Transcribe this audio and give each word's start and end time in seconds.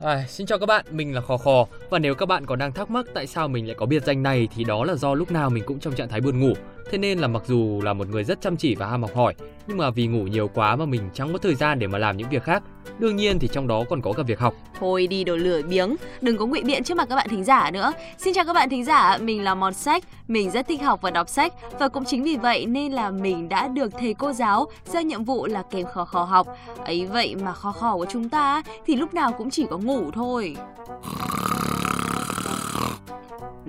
À, 0.00 0.24
xin 0.28 0.46
chào 0.46 0.58
các 0.58 0.66
bạn, 0.66 0.84
mình 0.90 1.14
là 1.14 1.20
Khò 1.20 1.36
Khò 1.36 1.66
và 1.90 1.98
nếu 1.98 2.14
các 2.14 2.26
bạn 2.26 2.46
còn 2.46 2.58
đang 2.58 2.72
thắc 2.72 2.90
mắc 2.90 3.06
tại 3.14 3.26
sao 3.26 3.48
mình 3.48 3.66
lại 3.66 3.74
có 3.78 3.86
biệt 3.86 4.04
danh 4.04 4.22
này 4.22 4.48
thì 4.56 4.64
đó 4.64 4.84
là 4.84 4.94
do 4.94 5.14
lúc 5.14 5.32
nào 5.32 5.50
mình 5.50 5.64
cũng 5.66 5.80
trong 5.80 5.94
trạng 5.94 6.08
thái 6.08 6.20
buồn 6.20 6.40
ngủ. 6.40 6.52
Thế 6.90 6.98
nên 6.98 7.18
là 7.18 7.28
mặc 7.28 7.42
dù 7.46 7.80
là 7.82 7.92
một 7.92 8.08
người 8.08 8.24
rất 8.24 8.40
chăm 8.40 8.56
chỉ 8.56 8.74
và 8.74 8.86
ham 8.86 9.02
học 9.02 9.14
hỏi, 9.14 9.34
nhưng 9.66 9.78
mà 9.78 9.90
vì 9.90 10.06
ngủ 10.06 10.22
nhiều 10.24 10.50
quá 10.54 10.76
mà 10.76 10.84
mình 10.84 11.02
chẳng 11.14 11.32
có 11.32 11.38
thời 11.38 11.54
gian 11.54 11.78
để 11.78 11.86
mà 11.86 11.98
làm 11.98 12.16
những 12.16 12.28
việc 12.28 12.42
khác. 12.42 12.62
Đương 12.98 13.16
nhiên 13.16 13.38
thì 13.38 13.48
trong 13.48 13.66
đó 13.66 13.84
còn 13.90 14.02
có 14.02 14.12
cả 14.12 14.22
việc 14.22 14.38
học. 14.38 14.54
Thôi 14.78 15.06
đi 15.06 15.24
đồ 15.24 15.36
lửa 15.36 15.62
biếng, 15.62 15.96
đừng 16.20 16.36
có 16.36 16.46
ngụy 16.46 16.62
biện 16.62 16.84
trước 16.84 16.96
mặt 16.96 17.08
các 17.08 17.16
bạn 17.16 17.28
thính 17.28 17.44
giả 17.44 17.70
nữa. 17.70 17.92
Xin 18.18 18.34
chào 18.34 18.44
các 18.44 18.52
bạn 18.52 18.68
thính 18.68 18.84
giả, 18.84 19.18
mình 19.20 19.44
là 19.44 19.54
Mọt 19.54 19.76
Sách, 19.76 20.04
mình 20.28 20.50
rất 20.50 20.68
thích 20.68 20.82
học 20.82 21.02
và 21.02 21.10
đọc 21.10 21.28
sách 21.28 21.52
và 21.78 21.88
cũng 21.88 22.04
chính 22.04 22.22
vì 22.22 22.36
vậy 22.36 22.66
nên 22.66 22.92
là 22.92 23.10
mình 23.10 23.48
đã 23.48 23.68
được 23.68 23.92
thầy 23.98 24.14
cô 24.14 24.32
giáo 24.32 24.66
giao 24.84 25.02
nhiệm 25.02 25.24
vụ 25.24 25.46
là 25.46 25.62
kèm 25.70 25.86
khó 25.86 26.04
khó 26.04 26.24
học. 26.24 26.46
Ấy 26.84 27.06
vậy 27.06 27.36
mà 27.42 27.52
khó 27.52 27.72
khó 27.72 27.94
của 27.94 28.06
chúng 28.10 28.28
ta 28.28 28.62
thì 28.86 28.96
lúc 28.96 29.14
nào 29.14 29.32
cũng 29.32 29.50
chỉ 29.50 29.66
có 29.70 29.78
ngủ 29.78 30.10
thôi. 30.14 30.56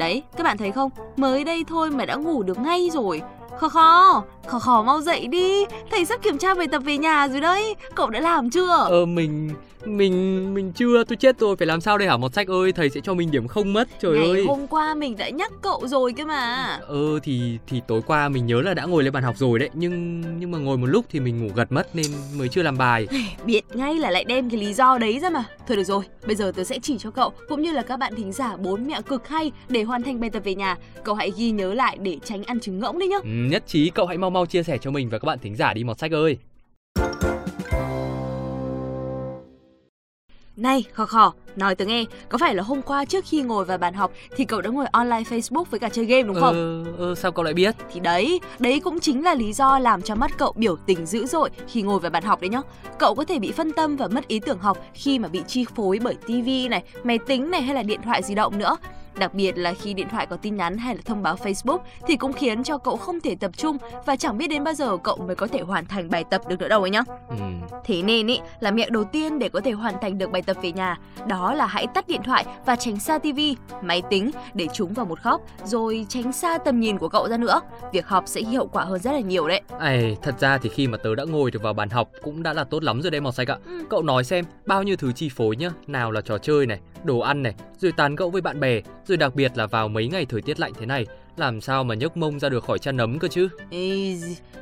Đấy, 0.01 0.23
các 0.37 0.43
bạn 0.43 0.57
thấy 0.57 0.71
không? 0.71 0.89
Mới 1.17 1.43
đây 1.43 1.63
thôi 1.67 1.89
mà 1.91 2.05
đã 2.05 2.15
ngủ 2.15 2.43
được 2.43 2.59
ngay 2.59 2.89
rồi. 2.93 3.21
Khò 3.59 3.69
khò, 3.69 4.23
khò 4.47 4.59
khò 4.59 4.83
mau 4.83 5.01
dậy 5.01 5.27
đi. 5.27 5.65
Thầy 5.91 6.05
sắp 6.05 6.21
kiểm 6.23 6.37
tra 6.37 6.53
bài 6.55 6.67
tập 6.71 6.79
về 6.85 6.97
nhà 6.97 7.27
rồi 7.27 7.41
đấy. 7.41 7.75
Cậu 7.95 8.09
đã 8.09 8.19
làm 8.19 8.49
chưa? 8.49 8.67
Ờ 8.69 9.05
mình 9.05 9.49
mình 9.85 10.53
mình 10.53 10.71
chưa 10.75 11.03
tôi 11.03 11.15
chết 11.15 11.39
rồi 11.39 11.55
phải 11.55 11.65
làm 11.67 11.81
sao 11.81 11.97
đây 11.97 12.07
hả 12.07 12.17
một 12.17 12.33
sách 12.33 12.47
ơi 12.47 12.71
thầy 12.71 12.89
sẽ 12.89 13.01
cho 13.03 13.13
mình 13.13 13.31
điểm 13.31 13.47
không 13.47 13.73
mất 13.73 13.87
trời 14.01 14.17
Ngày 14.19 14.27
ơi 14.29 14.45
hôm 14.47 14.67
qua 14.67 14.93
mình 14.93 15.17
đã 15.17 15.29
nhắc 15.29 15.51
cậu 15.61 15.81
rồi 15.87 16.13
cơ 16.17 16.25
mà. 16.25 16.79
ờ 16.87 17.19
thì 17.23 17.57
thì 17.67 17.81
tối 17.87 18.01
qua 18.07 18.29
mình 18.29 18.45
nhớ 18.45 18.61
là 18.61 18.73
đã 18.73 18.85
ngồi 18.85 19.03
lên 19.03 19.13
bàn 19.13 19.23
học 19.23 19.37
rồi 19.37 19.59
đấy 19.59 19.69
nhưng 19.73 20.21
nhưng 20.39 20.51
mà 20.51 20.57
ngồi 20.57 20.77
một 20.77 20.85
lúc 20.87 21.05
thì 21.09 21.19
mình 21.19 21.39
ngủ 21.47 21.53
gật 21.55 21.71
mất 21.71 21.95
nên 21.95 22.05
mới 22.37 22.47
chưa 22.49 22.61
làm 22.63 22.77
bài 22.77 23.07
Biết 23.45 23.61
ngay 23.75 23.95
là 23.95 24.11
lại 24.11 24.23
đem 24.23 24.49
cái 24.49 24.59
lý 24.59 24.73
do 24.73 24.97
đấy 24.97 25.19
ra 25.19 25.29
mà. 25.29 25.43
Thôi 25.67 25.77
được 25.77 25.83
rồi, 25.83 26.03
bây 26.27 26.35
giờ 26.35 26.51
tớ 26.55 26.63
sẽ 26.63 26.79
chỉ 26.79 26.97
cho 26.99 27.11
cậu 27.11 27.33
cũng 27.49 27.61
như 27.61 27.71
là 27.71 27.81
các 27.81 27.97
bạn 27.97 28.15
thính 28.15 28.31
giả 28.31 28.57
bốn 28.57 28.87
mẹo 28.87 29.01
cực 29.01 29.27
hay 29.27 29.51
để 29.69 29.83
hoàn 29.83 30.03
thành 30.03 30.19
bài 30.19 30.29
tập 30.29 30.43
về 30.45 30.55
nhà. 30.55 30.77
Cậu 31.03 31.15
hãy 31.15 31.31
ghi 31.37 31.51
nhớ 31.51 31.73
lại 31.73 31.97
để 32.01 32.17
tránh 32.25 32.43
ăn 32.43 32.59
trứng 32.59 32.79
ngỗng 32.79 32.99
đấy 32.99 33.07
nhá. 33.07 33.17
ừ, 33.23 33.29
nhất 33.47 33.63
trí 33.67 33.89
cậu 33.89 34.05
hãy 34.05 34.17
mau 34.17 34.29
mau 34.29 34.45
chia 34.45 34.63
sẻ 34.63 34.77
cho 34.77 34.91
mình 34.91 35.09
và 35.09 35.19
các 35.19 35.25
bạn 35.25 35.39
thính 35.39 35.55
giả 35.55 35.73
đi 35.73 35.83
một 35.83 35.99
sách 35.99 36.11
ơi 36.11 36.37
Này, 40.57 40.83
khò 40.93 41.05
khò, 41.05 41.33
nói 41.55 41.75
tớ 41.75 41.85
nghe, 41.85 42.05
có 42.29 42.37
phải 42.37 42.55
là 42.55 42.63
hôm 42.63 42.81
qua 42.81 43.05
trước 43.05 43.25
khi 43.27 43.41
ngồi 43.41 43.65
vào 43.65 43.77
bàn 43.77 43.93
học 43.93 44.11
thì 44.37 44.45
cậu 44.45 44.61
đã 44.61 44.69
ngồi 44.69 44.85
online 44.91 45.21
Facebook 45.29 45.63
với 45.63 45.79
cả 45.79 45.89
chơi 45.89 46.05
game 46.05 46.23
đúng 46.23 46.35
không? 46.35 46.85
ờ, 46.97 47.07
ờ 47.07 47.15
sao 47.15 47.31
cậu 47.31 47.45
lại 47.45 47.53
biết 47.53 47.75
Thì 47.93 47.99
đấy, 47.99 48.39
đấy 48.59 48.79
cũng 48.79 48.99
chính 48.99 49.23
là 49.23 49.33
lý 49.35 49.53
do 49.53 49.79
làm 49.79 50.01
cho 50.01 50.15
mắt 50.15 50.31
cậu 50.37 50.53
biểu 50.55 50.75
tình 50.75 51.05
dữ 51.05 51.25
dội 51.25 51.49
khi 51.67 51.81
ngồi 51.81 51.99
vào 51.99 52.11
bàn 52.11 52.23
học 52.23 52.41
đấy 52.41 52.49
nhá. 52.49 52.61
Cậu 52.99 53.15
có 53.15 53.25
thể 53.25 53.39
bị 53.39 53.51
phân 53.51 53.71
tâm 53.71 53.95
và 53.95 54.07
mất 54.07 54.27
ý 54.27 54.39
tưởng 54.39 54.59
học 54.59 54.77
khi 54.93 55.19
mà 55.19 55.27
bị 55.27 55.41
chi 55.47 55.65
phối 55.75 55.99
bởi 56.03 56.15
tivi 56.27 56.67
này, 56.67 56.83
máy 57.03 57.19
tính 57.27 57.51
này 57.51 57.61
hay 57.61 57.75
là 57.75 57.83
điện 57.83 57.99
thoại 58.03 58.23
di 58.23 58.35
động 58.35 58.57
nữa. 58.57 58.77
Đặc 59.15 59.33
biệt 59.33 59.57
là 59.57 59.73
khi 59.73 59.93
điện 59.93 60.07
thoại 60.11 60.25
có 60.25 60.35
tin 60.35 60.55
nhắn 60.55 60.77
hay 60.77 60.95
là 60.95 61.01
thông 61.05 61.23
báo 61.23 61.35
Facebook 61.35 61.79
thì 62.07 62.15
cũng 62.15 62.33
khiến 62.33 62.63
cho 62.63 62.77
cậu 62.77 62.97
không 62.97 63.19
thể 63.19 63.35
tập 63.35 63.51
trung 63.57 63.77
và 64.05 64.15
chẳng 64.15 64.37
biết 64.37 64.47
đến 64.47 64.63
bao 64.63 64.73
giờ 64.73 64.97
cậu 65.03 65.17
mới 65.17 65.35
có 65.35 65.47
thể 65.47 65.61
hoàn 65.61 65.85
thành 65.85 66.09
bài 66.09 66.23
tập 66.29 66.41
được 66.47 66.59
nữa 66.59 66.67
đâu 66.67 66.81
ấy 66.81 66.89
nhá. 66.89 67.01
ừ. 67.29 67.35
Thế 67.85 68.01
nên 68.01 68.27
ý, 68.27 68.39
là 68.59 68.71
mẹo 68.71 68.89
đầu 68.89 69.03
tiên 69.03 69.39
để 69.39 69.49
có 69.49 69.61
thể 69.61 69.71
hoàn 69.71 69.93
thành 70.01 70.17
được 70.17 70.31
bài 70.31 70.41
tập 70.41 70.57
về 70.61 70.71
nhà 70.71 70.97
đó 71.27 71.53
là 71.53 71.65
hãy 71.65 71.87
tắt 71.93 72.07
điện 72.07 72.21
thoại 72.23 72.45
và 72.65 72.75
tránh 72.75 72.99
xa 72.99 73.17
tivi, 73.17 73.55
máy 73.81 74.01
tính 74.09 74.31
để 74.53 74.67
chúng 74.73 74.93
vào 74.93 75.05
một 75.05 75.23
góc 75.23 75.41
rồi 75.63 76.05
tránh 76.09 76.31
xa 76.31 76.57
tầm 76.57 76.79
nhìn 76.79 76.97
của 76.97 77.09
cậu 77.09 77.27
ra 77.29 77.37
nữa. 77.37 77.61
Việc 77.91 78.07
học 78.07 78.23
sẽ 78.27 78.41
hiệu 78.41 78.67
quả 78.67 78.83
hơn 78.83 78.99
rất 78.99 79.11
là 79.11 79.19
nhiều 79.19 79.47
đấy. 79.47 79.61
Ây, 79.79 80.17
thật 80.21 80.39
ra 80.39 80.57
thì 80.57 80.69
khi 80.69 80.87
mà 80.87 80.97
tớ 80.97 81.15
đã 81.15 81.23
ngồi 81.23 81.51
được 81.51 81.63
vào 81.63 81.73
bàn 81.73 81.89
học 81.89 82.09
cũng 82.21 82.43
đã 82.43 82.53
là 82.53 82.63
tốt 82.63 82.83
lắm 82.83 83.01
rồi 83.01 83.11
đấy 83.11 83.21
màu 83.21 83.31
xanh 83.31 83.47
ạ. 83.47 83.57
Ừ. 83.65 83.85
Cậu 83.89 84.03
nói 84.03 84.23
xem 84.23 84.45
bao 84.65 84.83
nhiêu 84.83 84.95
thứ 84.95 85.11
chi 85.11 85.29
phối 85.29 85.55
nhá, 85.55 85.69
nào 85.87 86.11
là 86.11 86.21
trò 86.21 86.37
chơi 86.37 86.65
này, 86.65 86.79
đồ 87.03 87.19
ăn 87.19 87.43
này, 87.43 87.53
rồi 87.77 87.91
tán 87.91 88.15
gẫu 88.15 88.29
với 88.29 88.41
bạn 88.41 88.59
bè, 88.59 88.81
rồi 89.05 89.17
đặc 89.17 89.35
biệt 89.35 89.51
là 89.55 89.65
vào 89.67 89.87
mấy 89.87 90.07
ngày 90.07 90.25
thời 90.25 90.41
tiết 90.41 90.59
lạnh 90.59 90.71
thế 90.79 90.85
này, 90.85 91.05
làm 91.37 91.61
sao 91.61 91.83
mà 91.83 91.95
nhấc 91.95 92.17
mông 92.17 92.39
ra 92.39 92.49
được 92.49 92.63
khỏi 92.63 92.79
chăn 92.79 92.97
ấm 92.97 93.19
cơ 93.19 93.27
chứ? 93.27 93.49
Ê, 93.69 94.17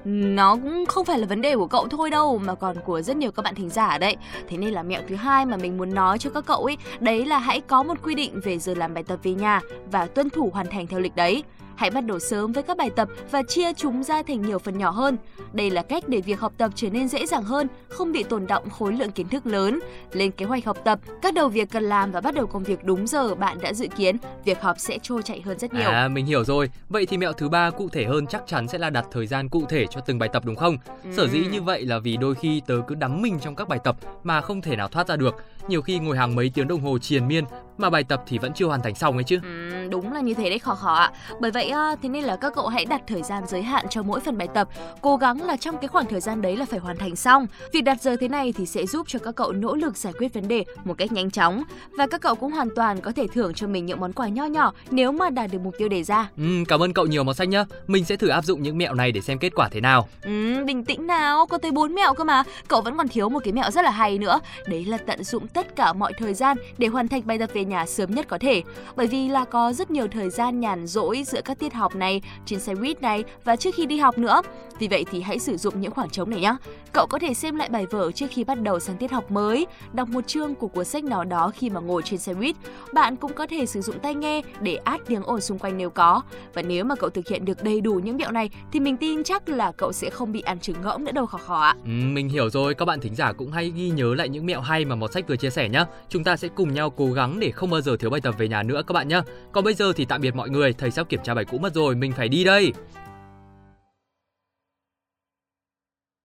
nó 0.06 0.56
cũng 0.56 0.86
không 0.86 1.06
phải 1.06 1.20
là 1.20 1.26
vấn 1.26 1.42
đề 1.42 1.56
của 1.56 1.68
cậu 1.68 1.88
thôi 1.88 2.10
đâu 2.10 2.38
mà 2.38 2.56
còn 2.56 2.78
của 2.86 3.02
rất 3.02 3.18
nhiều 3.18 3.32
các 3.32 3.44
bạn 3.44 3.56
thính 3.56 3.70
giả 3.70 3.98
đấy. 3.98 4.16
Thế 4.48 4.58
nên 4.58 4.70
là 4.70 4.84
mẹo 4.84 5.02
thứ 5.08 5.16
hai 5.16 5.46
mà 5.46 5.58
mình 5.58 5.78
muốn 5.78 5.94
nói 5.94 6.18
cho 6.18 6.30
các 6.30 6.46
cậu 6.46 6.66
ấy, 6.66 6.78
đấy 7.00 7.26
là 7.26 7.40
hãy 7.40 7.62
có 7.62 7.84
một 7.84 7.98
quy 8.04 8.16
định 8.16 8.40
về 8.44 8.58
giờ 8.58 8.74
làm 8.74 8.94
bài 8.94 9.04
tập 9.04 9.20
về 9.24 9.34
nhà 9.34 9.62
và 9.92 10.06
tuân 10.06 10.30
thủ 10.30 10.50
hoàn 10.54 10.68
thành 10.68 10.88
theo 10.88 11.00
lịch 11.00 11.16
đấy. 11.16 11.44
Hãy 11.80 11.90
bắt 11.90 12.06
đầu 12.06 12.20
sớm 12.20 12.52
với 12.52 12.64
các 12.64 12.78
bài 12.78 12.90
tập 12.90 13.10
và 13.32 13.44
chia 13.44 13.74
chúng 13.74 14.04
ra 14.04 14.24
thành 14.24 14.42
nhiều 14.42 14.60
phần 14.60 14.78
nhỏ 14.78 14.90
hơn. 14.90 15.18
Đây 15.54 15.70
là 15.70 15.82
cách 15.82 16.04
để 16.10 16.22
việc 16.22 16.40
học 16.40 16.54
tập 16.58 16.72
trở 16.76 16.90
nên 16.90 17.08
dễ 17.08 17.26
dàng 17.26 17.44
hơn, 17.44 17.68
không 17.90 18.12
bị 18.12 18.24
tồn 18.24 18.48
động 18.48 18.70
khối 18.70 18.94
lượng 18.94 19.12
kiến 19.12 19.28
thức 19.30 19.46
lớn. 19.46 19.80
Lên 20.12 20.32
kế 20.32 20.46
hoạch 20.46 20.66
học 20.66 20.78
tập, 20.84 21.00
các 21.22 21.34
đầu 21.34 21.50
việc 21.50 21.70
cần 21.72 21.84
làm 21.84 22.12
và 22.12 22.22
bắt 22.22 22.34
đầu 22.34 22.48
công 22.48 22.64
việc 22.64 22.84
đúng 22.84 23.08
giờ 23.08 23.36
bạn 23.36 23.58
đã 23.62 23.74
dự 23.74 23.88
kiến, 23.88 24.16
việc 24.46 24.62
học 24.62 24.76
sẽ 24.80 24.98
trôi 25.04 25.22
chạy 25.24 25.42
hơn 25.42 25.60
rất 25.60 25.74
nhiều. 25.74 25.90
À, 25.90 26.08
mình 26.08 26.26
hiểu 26.26 26.44
rồi. 26.44 26.70
Vậy 26.90 27.06
thì 27.06 27.18
mẹo 27.18 27.34
thứ 27.34 27.50
ba 27.50 27.70
cụ 27.70 27.90
thể 27.90 28.06
hơn 28.06 28.28
chắc 28.28 28.44
chắn 28.48 28.68
sẽ 28.68 28.78
là 28.78 28.90
đặt 28.90 29.06
thời 29.12 29.28
gian 29.28 29.50
cụ 29.50 29.64
thể 29.70 29.86
cho 29.90 30.02
từng 30.02 30.20
bài 30.20 30.30
tập 30.34 30.44
đúng 30.46 30.56
không? 30.56 30.78
Sở 31.12 31.28
dĩ 31.28 31.40
Ừ. 31.44 31.50
như 31.52 31.62
vậy 31.62 31.86
là 31.86 32.00
vì 32.00 32.18
đôi 32.18 32.36
khi 32.36 32.62
tớ 32.68 32.76
cứ 32.88 32.96
đắm 32.96 33.22
mình 33.22 33.40
trong 33.42 33.56
các 33.56 33.68
bài 33.68 33.80
tập 33.84 33.96
mà 34.24 34.42
không 34.42 34.62
thể 34.62 34.76
nào 34.76 34.88
thoát 34.88 35.08
ra 35.08 35.16
được. 35.16 35.36
Nhiều 35.68 35.82
khi 35.82 36.00
ngồi 36.00 36.18
hàng 36.18 36.36
mấy 36.36 36.52
tiếng 36.54 36.68
đồng 36.68 36.82
hồ 36.82 37.00
triền 37.00 37.28
miên 37.28 37.44
mà 37.80 37.90
bài 37.90 38.04
tập 38.04 38.24
thì 38.28 38.38
vẫn 38.38 38.54
chưa 38.54 38.66
hoàn 38.66 38.82
thành 38.82 38.96
xong 38.96 39.18
ấy 39.18 39.24
chứ. 39.24 39.40
Ừ, 39.44 39.88
đúng 39.90 40.14
là 40.14 40.22
như 40.22 40.34
thế 40.34 40.50
đấy 40.50 40.60
khó 40.60 40.76
khó 40.76 40.94
ạ. 40.94 41.12
Bởi 41.40 41.52
vậy 41.52 41.70
à, 41.70 41.96
thế 42.02 42.10
nên 42.10 42.24
là 42.24 42.36
các 42.36 42.54
cậu 42.56 42.68
hãy 42.68 42.86
đặt 42.86 43.02
thời 43.08 43.24
gian 43.24 43.44
giới 43.48 43.62
hạn 43.62 43.86
cho 43.90 44.04
mỗi 44.04 44.20
phần 44.20 44.38
bài 44.38 44.48
tập, 44.54 44.68
cố 45.02 45.18
gắng 45.18 45.42
là 45.42 45.58
trong 45.58 45.78
cái 45.78 45.88
khoảng 45.88 46.06
thời 46.06 46.20
gian 46.20 46.42
đấy 46.42 46.58
là 46.58 46.66
phải 46.66 46.80
hoàn 46.80 46.98
thành 46.98 47.16
xong. 47.16 47.48
Việc 47.74 47.82
đặt 47.82 48.02
giờ 48.02 48.16
thế 48.20 48.28
này 48.28 48.54
thì 48.58 48.66
sẽ 48.66 48.86
giúp 48.86 49.08
cho 49.08 49.20
các 49.20 49.36
cậu 49.36 49.52
nỗ 49.52 49.76
lực 49.76 49.98
giải 49.98 50.14
quyết 50.20 50.34
vấn 50.34 50.48
đề 50.48 50.64
một 50.84 50.94
cách 50.98 51.12
nhanh 51.12 51.32
chóng 51.32 51.64
và 51.98 52.08
các 52.08 52.22
cậu 52.22 52.36
cũng 52.36 52.52
hoàn 52.52 52.70
toàn 52.76 53.02
có 53.02 53.12
thể 53.12 53.28
thưởng 53.34 53.54
cho 53.54 53.68
mình 53.68 53.86
những 53.86 54.00
món 54.00 54.14
quà 54.14 54.28
nho 54.28 54.46
nhỏ 54.46 54.74
nếu 54.92 55.12
mà 55.12 55.30
đạt 55.30 55.52
được 55.52 55.60
mục 55.64 55.74
tiêu 55.78 55.90
đề 55.90 56.04
ra. 56.04 56.30
Ừ, 56.38 56.44
cảm 56.68 56.84
ơn 56.84 56.94
cậu 56.94 57.06
nhiều 57.06 57.24
màu 57.24 57.34
xanh 57.34 57.50
nhá. 57.50 57.66
Mình 57.88 58.06
sẽ 58.06 58.16
thử 58.16 58.28
áp 58.28 58.46
dụng 58.46 58.64
những 58.64 58.78
mẹo 58.78 58.94
này 58.94 59.12
để 59.12 59.22
xem 59.22 59.40
kết 59.40 59.56
quả 59.56 59.70
thế 59.72 59.82
nào. 59.82 60.08
Ừ, 60.22 60.64
bình 60.66 60.86
tĩnh 60.86 61.08
nào, 61.08 61.46
có 61.46 61.58
tới 61.58 61.72
4 61.72 61.96
mẹo 61.96 62.14
cơ 62.14 62.24
mà. 62.24 62.44
Cậu 62.68 62.82
vẫn 62.82 62.98
còn 62.98 63.08
thiếu 63.08 63.30
một 63.30 63.40
cái 63.44 63.54
mẹo 63.54 63.72
rất 63.72 63.86
là 63.86 63.92
hay 63.92 64.18
nữa. 64.18 64.40
Đấy 64.68 64.86
là 64.86 64.98
tận 64.98 65.24
dụng 65.24 65.48
tất 65.48 65.76
cả 65.76 65.94
mọi 65.94 66.14
thời 66.18 66.34
gian 66.34 66.58
để 66.78 66.88
hoàn 66.88 67.08
thành 67.08 67.22
bài 67.26 67.38
tập 67.38 67.50
về 67.54 67.66
nhà 67.70 67.86
sớm 67.86 68.16
nhất 68.16 68.28
có 68.28 68.38
thể. 68.38 68.64
Bởi 68.96 69.08
vì 69.08 69.30
là 69.30 69.46
có 69.46 69.74
rất 69.74 69.92
nhiều 69.92 70.08
thời 70.12 70.30
gian 70.30 70.60
nhàn 70.60 70.88
rỗi 70.88 71.24
giữa 71.26 71.42
các 71.46 71.60
tiết 71.60 71.74
học 71.74 71.96
này, 71.96 72.22
trên 72.46 72.60
xe 72.60 72.76
buýt 72.76 73.02
này 73.02 73.24
và 73.44 73.56
trước 73.56 73.76
khi 73.76 73.86
đi 73.86 73.98
học 73.98 74.18
nữa. 74.18 74.42
Vì 74.80 74.88
vậy 74.88 75.06
thì 75.12 75.22
hãy 75.22 75.40
sử 75.40 75.58
dụng 75.58 75.82
những 75.82 75.92
khoảng 75.92 76.10
trống 76.10 76.30
này 76.30 76.40
nhé. 76.40 76.56
Cậu 76.94 77.08
có 77.10 77.20
thể 77.20 77.34
xem 77.34 77.56
lại 77.56 77.70
bài 77.70 77.86
vở 77.86 78.12
trước 78.12 78.28
khi 78.30 78.44
bắt 78.44 78.62
đầu 78.62 78.80
sang 78.80 78.98
tiết 78.98 79.12
học 79.12 79.32
mới, 79.32 79.68
đọc 79.94 80.10
một 80.10 80.28
chương 80.28 80.56
của 80.56 80.68
cuốn 80.68 80.86
sách 80.86 81.04
nào 81.04 81.26
đó 81.26 81.52
khi 81.56 81.70
mà 81.70 81.80
ngồi 81.80 82.02
trên 82.06 82.20
xe 82.20 82.34
buýt. 82.34 82.56
Bạn 82.94 83.16
cũng 83.16 83.34
có 83.34 83.48
thể 83.48 83.66
sử 83.66 83.82
dụng 83.82 84.00
tai 84.00 84.16
nghe 84.16 84.42
để 84.62 84.76
át 84.76 85.02
tiếng 85.08 85.24
ồn 85.24 85.42
xung 85.42 85.60
quanh 85.60 85.78
nếu 85.78 85.90
có. 85.90 86.22
Và 86.54 86.62
nếu 86.62 86.84
mà 86.84 86.96
cậu 86.96 87.10
thực 87.10 87.28
hiện 87.28 87.46
được 87.46 87.64
đầy 87.64 87.82
đủ 87.82 87.94
những 87.94 88.18
mẹo 88.18 88.32
này 88.32 88.50
thì 88.72 88.80
mình 88.80 88.98
tin 88.98 89.24
chắc 89.24 89.50
là 89.50 89.72
cậu 89.72 89.94
sẽ 89.94 90.10
không 90.10 90.32
bị 90.32 90.42
ăn 90.42 90.60
trứng 90.60 90.82
ngỗng 90.82 91.04
nữa 91.04 91.12
đâu 91.12 91.26
khó 91.26 91.38
khó 91.38 91.62
ạ. 91.62 91.76
Ừ, 91.84 91.90
mình 91.90 92.30
hiểu 92.30 92.50
rồi, 92.50 92.74
các 92.74 92.86
bạn 92.86 93.00
thính 93.00 93.16
giả 93.16 93.34
cũng 93.34 93.52
hay 93.52 93.72
ghi 93.76 93.90
nhớ 93.90 94.16
lại 94.16 94.30
những 94.30 94.46
mẹo 94.46 94.62
hay 94.62 94.86
mà 94.86 94.96
Mọt 94.96 95.12
Sách 95.12 95.28
vừa 95.28 95.36
chia 95.36 95.50
sẻ 95.50 95.70
nhé. 95.70 95.86
Chúng 96.10 96.24
ta 96.24 96.38
sẽ 96.38 96.48
cùng 96.48 96.74
nhau 96.74 96.90
cố 96.90 97.12
gắng 97.12 97.40
để 97.40 97.52
không 97.60 97.70
bao 97.70 97.82
giờ 97.82 97.98
thiếu 97.98 98.10
bài 98.10 98.22
tập 98.22 98.36
về 98.38 98.48
nhà 98.48 98.64
nữa 98.64 98.82
các 98.88 98.94
bạn 98.94 99.08
nhé. 99.08 99.22
Còn 99.52 99.64
bây 99.64 99.74
giờ 99.74 99.94
thì 99.96 100.06
tạm 100.06 100.22
biệt 100.22 100.36
mọi 100.36 100.50
người, 100.50 100.74
thầy 100.74 100.92
sắp 100.92 101.10
kiểm 101.10 101.20
tra 101.24 101.34
bài 101.34 101.46
cũ 101.46 101.58
mất 101.58 101.74
rồi, 101.74 101.96
mình 101.96 102.12
phải 102.12 102.30
đi 102.30 102.44
đây. 102.44 102.74